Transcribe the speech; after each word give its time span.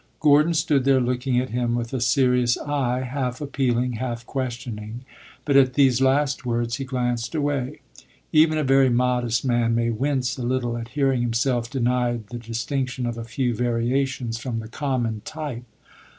Gordon 0.19 0.55
stood 0.55 0.83
there 0.83 0.99
looking 0.99 1.39
at 1.39 1.51
him 1.51 1.75
with 1.75 1.93
a 1.93 2.01
serious 2.01 2.57
eye, 2.57 3.01
half 3.01 3.39
appealing, 3.39 3.91
half 4.01 4.25
questioning; 4.25 5.05
but 5.45 5.55
at 5.55 5.75
these 5.75 6.01
last 6.01 6.43
words 6.43 6.77
he 6.77 6.85
glanced 6.85 7.35
away. 7.35 7.81
Even 8.31 8.57
a 8.57 8.63
very 8.63 8.89
modest 8.89 9.45
man 9.45 9.75
may 9.75 9.91
wince 9.91 10.39
a 10.39 10.43
little 10.43 10.75
at 10.75 10.87
hearing 10.97 11.21
himself 11.21 11.69
denied 11.69 12.29
the 12.29 12.39
distinction 12.39 13.05
of 13.05 13.15
a 13.15 13.23
few 13.23 13.53
variations 13.53 14.39
from 14.39 14.57
the 14.57 14.67
common 14.67 15.21
type. 15.23 15.65